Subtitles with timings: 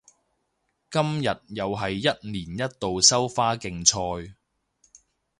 [0.89, 4.33] 今日又係一年一度收花競賽